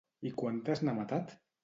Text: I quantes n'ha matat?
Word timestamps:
I 0.29 0.31
quantes 0.39 0.81
n'ha 0.87 0.97
matat? 1.01 1.35